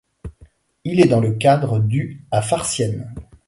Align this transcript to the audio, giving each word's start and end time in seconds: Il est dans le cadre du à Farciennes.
Il 0.83 0.99
est 0.99 1.07
dans 1.07 1.19
le 1.19 1.33
cadre 1.33 1.77
du 1.77 2.25
à 2.31 2.41
Farciennes. 2.41 3.13